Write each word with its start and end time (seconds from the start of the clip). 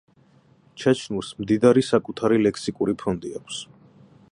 ჩეჩნურს 0.83 1.29
მდიდარი 1.41 1.85
საკუთარი 1.89 2.41
ლექსიკური 2.47 2.99
ფონდი 3.03 3.35
აქვს. 3.41 3.61